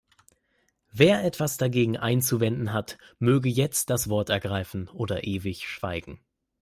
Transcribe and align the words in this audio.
Wer 0.91 1.23
etwas 1.25 1.57
dagegen 1.57 1.95
einzuwenden 1.95 2.73
hat, 2.73 2.97
möge 3.19 3.49
jetzt 3.49 3.91
das 3.91 4.09
Wort 4.09 4.31
ergreifen 4.31 4.89
oder 4.89 5.25
ewig 5.25 5.69
schweigen. 5.69 6.19